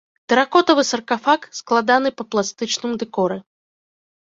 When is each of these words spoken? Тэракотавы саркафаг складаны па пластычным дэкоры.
Тэракотавы 0.31 0.85
саркафаг 0.91 1.41
складаны 1.59 2.09
па 2.23 2.29
пластычным 2.33 2.91
дэкоры. 3.05 3.37